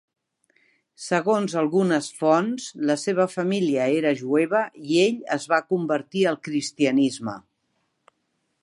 Segons 1.07 1.53
algunes 1.61 2.07
fonts, 2.21 2.65
la 2.91 2.95
seva 3.03 3.27
família 3.35 3.87
era 3.99 4.15
jueva 4.23 4.63
i 4.89 4.99
ell 5.05 5.21
es 5.37 5.47
va 5.53 5.63
convertir 5.75 6.27
al 6.33 6.43
cristianisme. 6.49 7.41